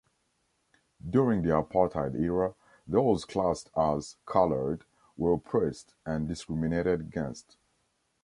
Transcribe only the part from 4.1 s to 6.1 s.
"Coloured" were oppressed